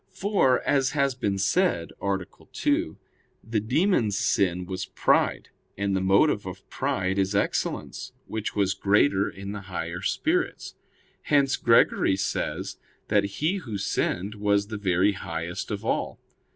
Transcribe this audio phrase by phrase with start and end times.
[0.13, 2.17] For, as has been said (A.
[2.53, 2.97] 2),
[3.43, 9.29] the demons' sin was pride; and the motive of pride is excellence, which was greater
[9.29, 10.73] in the higher spirits.
[11.21, 12.77] Hence Gregory says
[13.09, 16.19] that he who sinned was the very highest of all.